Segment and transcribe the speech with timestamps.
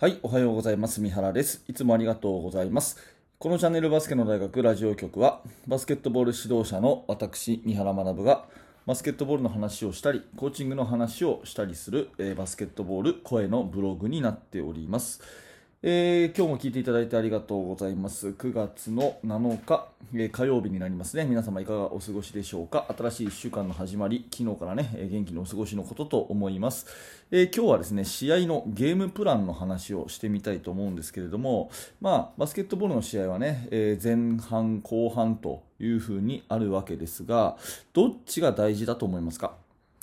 [0.00, 1.00] はい、おはようございます。
[1.00, 1.64] 三原です。
[1.66, 2.98] いつもありがとうございます。
[3.40, 8.44] このチャンネルバスケの大学ラジオ局は、バスケットボール指導者の私、三原学が、
[8.86, 15.20] バスケットボールの話をしたり、コーチングの話をしたりする、えーバスケットボール声のブログになっております。
[15.80, 18.30] えー今日も聞いていただいてありがとうございます。
[18.30, 21.24] 9月の7日、えー火曜日になりますね。
[21.24, 22.92] 皆様いかがお過ごしでしょうか？
[22.98, 26.86] 新しい1週間の始まり、昨日からね、えー元気にお過ごしのことと思います。
[27.30, 37.56] えー今日はですね、試合のゲームプランの話をしてみたいと思うんですけれども、まあ、バスケットボールの試合はね、えー前半、後半というふうにあるわけですが、
[37.92, 39.54] どっちが大事だと思いますか？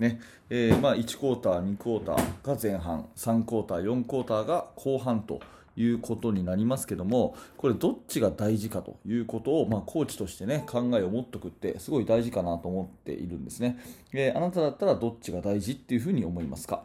[0.00, 5.38] ねえーまあ、1クォーター、2クォーターが前半、3クォーター、4クォーターが後半と
[5.76, 13.78] いうことになりますけども、これ、どっちが大事かということを、まあ、コーチとして、ね、考えを持っておくって、すごい大事かなと思っているんですね。
[14.12, 16.84] えーあなただったらどっちが大事っていうふうに思いますか？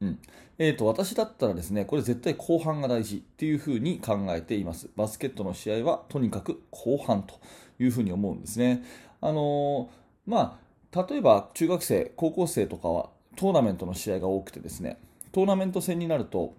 [0.00, 0.18] うん。
[0.58, 4.88] えー、と私だったらですねこれ絶対後半が大事っていうふうに考えています。
[4.96, 7.34] バスケットの試合はとにかく後半と
[7.78, 8.82] いうふうに思うんですね。
[9.20, 10.66] あのーまあ
[11.08, 14.98] 例えば中学生高校生とかはトーナメントの試合が多くてですね
[15.30, 16.54] トーナメント戦になると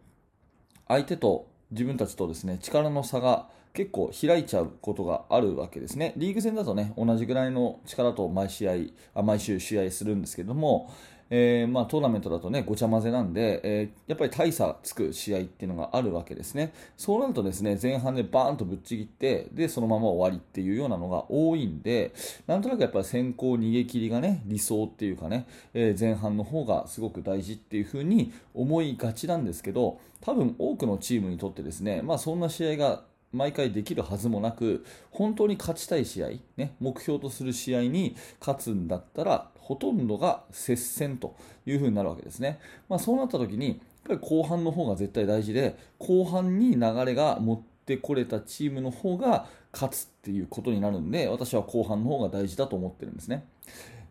[0.88, 6.13] 相手と自分たちとですね力の差が結構開いちゃうことがあるわけですね。
[6.17, 8.73] リーグ戦だとね、同じぐらいの力と毎試合、
[9.13, 10.91] あ毎週試合するんですけども、
[11.30, 16.73] えーまあ、トーナメントだとね、ごちゃ混ぜなんで、えーやっぱり大差つく試合っていうのがあるわけですね。
[16.95, 22.14] そうなるとですね、前半でバーンとぶっちぎって、で、そのまま終わりっていうようなのが多いんで、
[22.47, 53.46] なんとなくやっぱり先行逃げ切りがね、理想っていうかね、えー前半の方がすごく大事っていうふうに思いがちなんですけど、多分多くのチームにとってですね、まあそんな試合が毎回できるはずもなく本当に勝ちたい試合、ね、目標とする試合に勝つんだったらほとんどが接戦というふうになるわけですね、まあ、そうなった時にやっぱり後半の方が絶対大事で後半に流れが持ってこれたチームの方が勝つっていうことになるんで私は後半の方が大事だと思ってるんですね。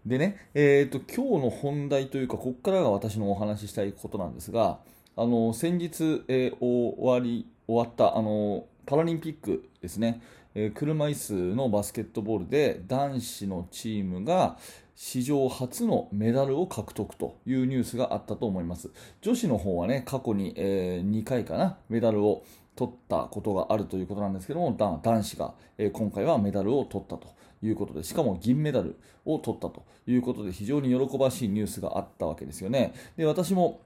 [0.05, 4.79] でね、えー、と今日の本題というかここからが私のお話ししたいことなんですが
[5.17, 10.23] あの先日、えー終わり終わったあのパラリンピックですね、
[10.55, 14.57] えー車椅子のバスケットボールで男子のチームが
[14.95, 18.91] 史上初のメダルを獲得というニュースがあったと思います。
[19.21, 22.45] 女子の方はね過去に、え2回かなメダルを
[22.77, 32.95] 取ったことがあるということなんですけども男子が、えー今回はメダルを取ったということでしかも銀メダルを取ったということで非常に喜ばしいニュースがあったわけですよね。
[33.17, 33.81] で私も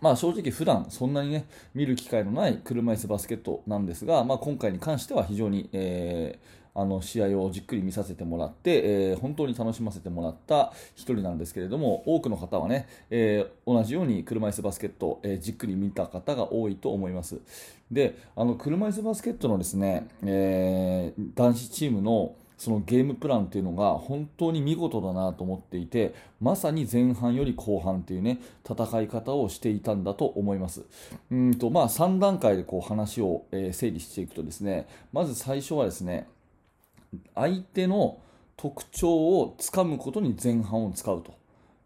[0.00, 17.38] まあ正直普段そんなにね見る機会のない車椅子バスケットなんですが、まあ、今回に関しては非常に、えーあの試合をじっくり見させてもらって、えー本当に楽しませてもらった一人なんですけれども多くの方はね、えー同じように車椅子バスケット、えじっくり見た方が多いと思います。
[17.92, 28.38] であの車椅子バスケットのですね、えー男子チームのそのゲームプランっていうのが本当に見事だなと思っていてまさに前半より後半っていうね
[28.68, 30.82] 戦い方をしていたんだと思います。
[31.30, 36.28] うんとまあ3段階でこう話を、え整理していくとですねまず最初はですね
[37.34, 38.18] 相手の
[38.56, 41.34] 特徴をつかむことに前半を使うと、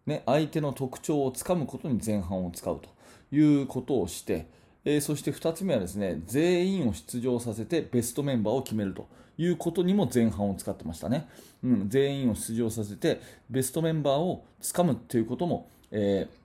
[0.05, 2.89] ね、相手の特徴をつかむことに前半を使うと
[3.35, 4.47] いうことをして、
[4.85, 9.07] えーそして2つ目はですね全員を出場させてベストメンバーを決めると
[9.37, 11.27] いうことにも前半を使ってましたね、
[11.63, 16.39] うん、全員を出場させてベストメンバーをつかむということも、えー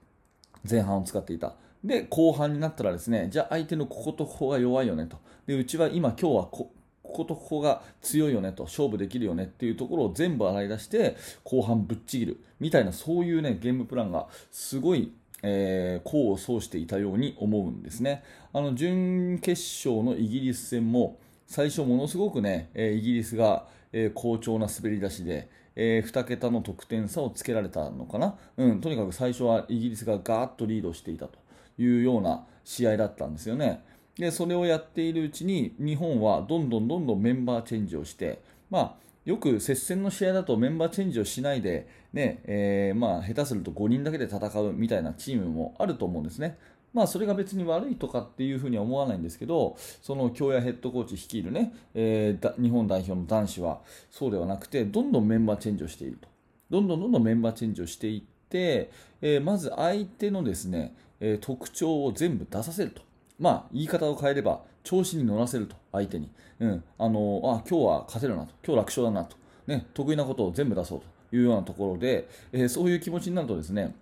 [0.69, 1.53] 前半を使っていた。
[1.83, 5.17] で、後半になったらですね、じゃあ相手のこことここが弱いよねと。
[5.45, 6.71] で、うちは今今日はこ
[7.03, 12.43] こことここが強いよねと、勝負できるよねっていうところを全部洗い出して、後半ぶっちぎる。
[12.59, 15.11] みたいな、そういうね、ゲームプランがすごい、
[15.47, 18.23] えー功を奏していたように思うんですね。
[18.51, 31.37] あの、準決勝のイギリス戦も、最初ものすごくね、えイギリスが、え好調な滑り出しで、え2桁の得点差をつけられたのかな、うん、とにかく最初はイギリスがガーッとリードしていたと
[31.77, 33.83] いうような試合だったんですよね。
[34.17, 38.95] でそれをやっているうちに日本はどんどんどんどんメンバーチェンジをして、まあ、
[39.25, 46.57] よく接戦の試合だとメンバーチェンジをしないで、ねえーまあ、下手すると5人だけで戦うみたいなチームもあると思うんですね。
[46.93, 56.29] まあ、それが別に悪いとかっていうふうには思わないんですけど、その京谷ヘッドコーチ率いるね、えー日本代表の男子はそうではなくて、どんどんメンバーチェンジをしていると。
[56.69, 58.91] どんどんどんどんメンバーチェンジをしていって、
[59.21, 63.01] えーまず相手のですね、えー特徴を全部出させると。
[63.39, 66.29] まあ、言い方を変えれば、調子に乗らせると、相手に。
[66.59, 69.35] うん、あのあ、今日は勝てるなと、今日楽勝だなと、
[69.67, 73.93] ね、得意なことを全部出そうというようなところで、えーそういう気持ちになるとですね、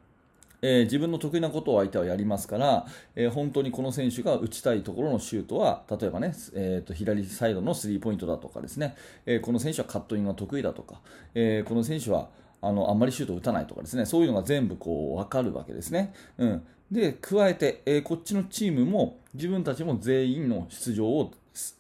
[0.64, 2.86] えー、自分の得意なことを相手はやりますから、
[3.16, 8.96] えー、本当にこの選手が打ちたいところのシュートは例えばね、えーと、左サイドのスリーポイントだとかですね、
[9.26, 11.02] えこの選手はカットインが得意だとか、
[11.36, 12.30] えこの選手は
[12.64, 16.14] あのあんまりシュートを打たないとかですねそういうのが全部こう分かるわけですね。
[16.38, 21.32] うんで加えて、えこっちのチームも自分たちも全員の出場を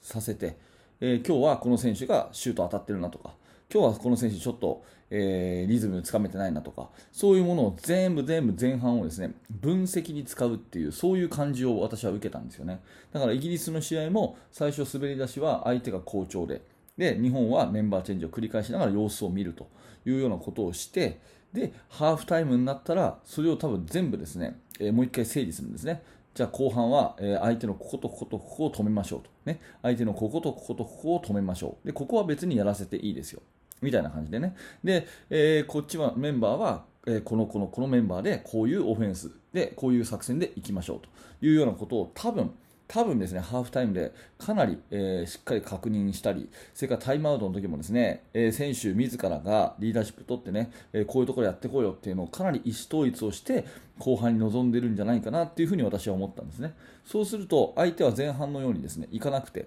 [0.02, 0.58] させて、
[1.02, 3.36] え今日はこの選手がシュート当たってるなとか
[3.74, 12.82] 今日はこの選手ちょっと、えー、リズムつかめてないなとか、そういうものを全部全部前半をですね、分析に使うっていう、そういう感じを私は受けたんですよね。
[13.12, 16.62] だからイギリスの試合も最初滑り出しは相手が好調で、
[16.98, 19.68] で、日本はメンバーチェンジを繰り返しながら様子を見ると
[20.06, 21.20] いうようなことをして、
[21.54, 26.02] で、ハーフタイムになったら、それを多分全部ですね、えー、もう一回整理するんですね。
[26.34, 29.30] じゃあ後半は、え相手のこことこことここを止めましょうと。
[29.46, 29.60] ね。
[29.84, 31.88] 相手のこことこことここを止めましょう。
[31.88, 33.42] で、ここは別にやらせていいですよ。
[33.84, 34.56] みたいな感じでね。
[34.84, 42.52] で、えー、こっちはメンバーは、えー、このこのこのメンバーでこういうオフェンスでこういう作戦でいきましょうというようなことを多分
[42.94, 53.66] 多分ですね、ハーフタイムでかなり、えー、しっかり確認したり、それからタイムアウトの時もですね、えー、選手自らがリーダーシップ取ってね、えー、こういうところやってこいよっていうのをかなり意思統一をして
[53.98, 56.76] 後半に臨んでるんじゃないかなっていうふうに私は思ったんですね。
[57.04, 59.66] そうすると相手は前半のようにですね、いかなくて、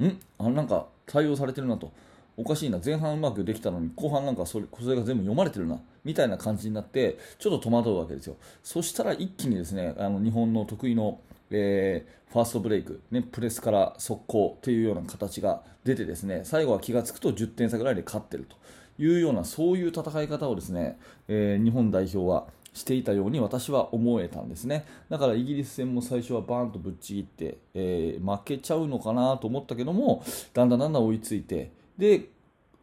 [0.00, 0.16] ん？
[0.38, 1.90] あなんか対応されてるなと。
[2.36, 8.36] おかしいな、前半うまくできたのに、後半なんかそれそれが全部読まれてるな、みたいな感じになって、ちょっと戸惑うわけですよ。
[8.62, 11.18] そしたら一気にですね、あの日本の得意の、
[11.50, 18.56] えー、ファーストブレイク、ね、プレスから速攻というような形が出てですね、最後は気がつくと10点差ぐらいで勝っていると
[19.02, 20.98] いうような、そういう戦い方をですね、
[21.28, 24.84] えー、日本代表はしていたように私は思えたんですね。
[25.08, 32.28] だからイギリス戦も最初はバーンとぶっちぎって、えー、負けちゃうのかなと思ったけども、だんだんだんだん追いついて、で、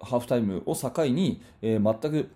[0.02, 2.30] ハーフタイムを境に、え、全く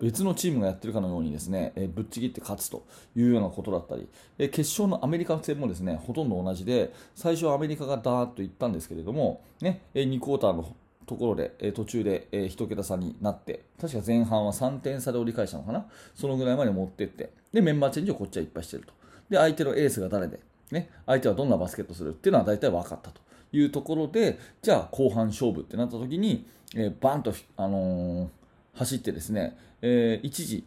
[0.00, 2.86] 別のチームがやってるかのようにですね、え、ぶっちぎって勝つと
[3.16, 4.08] いうようなことだったり、
[4.38, 10.74] え、決勝のアメリカ戦もですねほとんど同じで最初はアメリカがダーッといったんですけれども、ねえー、2クォーターの
[11.06, 15.86] ところで、え、途中で、えー、1桁差になって確か前半は3点差で折り返したのかな？
[16.14, 18.92] そのぐらいまで持ってってでメンバーチェンジをこっちはいっぱいしてると。
[19.30, 20.40] で相手のエースが誰で、
[20.70, 23.20] ね、相手はどんなバスケットするっていうのは大体分かったと
[23.52, 26.46] いうところでじゃあ後半勝負ってなった時に
[26.76, 28.28] えー、バンと、あのー、
[28.74, 30.64] 走ってですね、えー、一時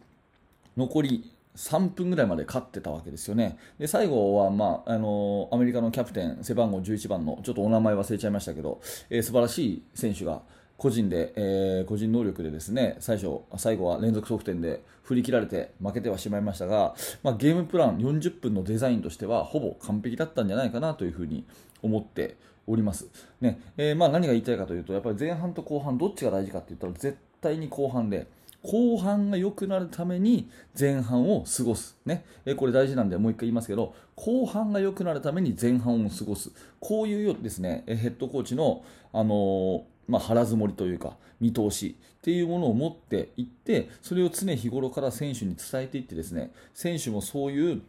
[0.75, 3.57] 残り3分ぐらいまで勝ってたわけですよね。
[3.80, 10.42] で最後は、まああの、アメリカのキャプテン、背番号11番の、ちょっとお名前忘れちゃいましたけど、えー、素晴らしい選手が
[10.77, 16.94] 個人で、えー、個人能力でですね最初最後は連続得点で振り切られて負けてはしまいましたが、
[17.24, 21.45] まあ、ゲームプラン40分のデザインとしてはほぼ完璧だったんじゃないかなというふうに
[21.81, 22.38] 思って
[22.68, 23.07] おります。
[23.39, 28.28] ねえー、まあ、何が言いたいかというと、やっぱり前半と後半、どっちが大事かって言ったら、絶対に後半で、
[28.63, 32.25] 後半が良くなるために前半を過ごす、ね。
[32.45, 36.51] え、これ大事なんでもう一回言いますけど後半が良くなるために前半を過ごす。
[36.80, 47.81] こういうようですねヘッドコーチの、あのー、まあ、腹積もりというか見通しっていうものを持っていってそれを常日頃から選手に伝えていってですね選手もそういう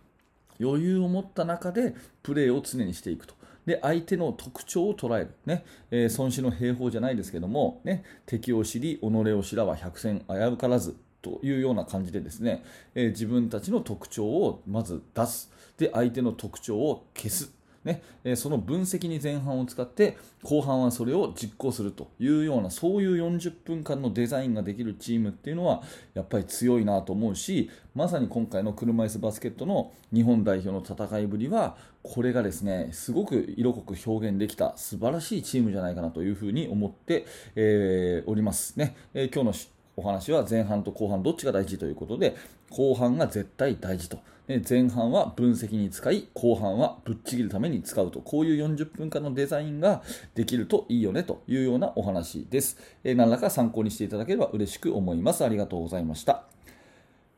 [0.60, 3.37] 余裕を持った中でプレーを常にしていくと。
[3.68, 5.62] で相手の特徴を捉える、ね。
[5.90, 15.52] えー、孫子の兵法じゃないですけども、ね、敵を知り己を知らは百戦危うからずというような感じでですね、えー、自分たちの特徴をまず出す。
[15.76, 17.57] で相手の特徴を消す。
[17.88, 18.02] ね。
[18.24, 25.82] えその分析に前半を使って後半はそれを実行するというようなそういう40分間のデザインができるチームっていうのは
[26.14, 37.26] やっぱり強いなと思うしまさに今回の車椅子バスケットの日本代表の戦いぶりはこれがですねすごく色濃く表現できた素晴らしいチームじゃないかなというふうに思って、
[37.56, 38.78] えー、おります。
[38.78, 42.36] ね、えー、今日のお話は前半と後半どっちが大事ということで
[42.70, 44.18] 後半が絶対大事と。
[44.66, 48.20] 前半は分析に使い後半はぶっちぎるために使うと。
[48.20, 50.02] こういう40分間のデザインが
[50.34, 55.44] できるといいよねというようなお話です、何らか参考にしていただければ嬉しく思います。
[55.44, 56.44] ありがとうございました。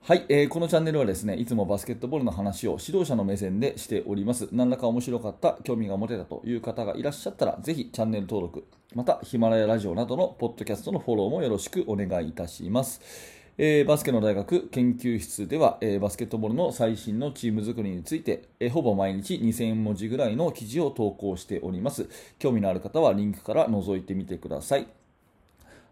[0.03, 4.49] はい、えー、このチャンネルはですねいつもバスケットボールの話を指導者の目線でしております。
[4.53, 13.40] 何らか面白かった興味が持てたという方がいらっしゃったらぜひチャンネル登録またヒマラヤラジオなどのポッドキャストのフォローもよろしくお願いいたします。
[13.59, 22.09] えー、バスケの大学研究室では、えー、バスケットボールの最新のチーム作りについて、えー、ほぼ毎日2000文字ぐらいの記事を投稿しております。
[22.39, 24.87] 興味のある方はリンクから覗いてみてください。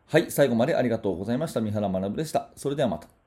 [0.07, 1.61] はい、最後までありがとうございました。
[1.61, 2.49] 三原学でした。
[2.57, 3.18] それではまた。